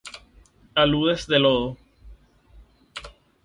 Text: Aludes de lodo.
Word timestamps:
Aludes 0.83 1.27
de 1.33 1.37
lodo. 1.37 1.69